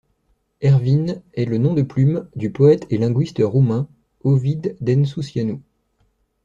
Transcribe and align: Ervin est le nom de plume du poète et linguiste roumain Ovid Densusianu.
Ervin 0.61 1.21
est 1.35 1.45
le 1.45 1.59
nom 1.59 1.75
de 1.75 1.83
plume 1.83 2.27
du 2.35 2.49
poète 2.51 2.87
et 2.89 2.97
linguiste 2.97 3.37
roumain 3.39 3.87
Ovid 4.23 4.75
Densusianu. 4.81 5.61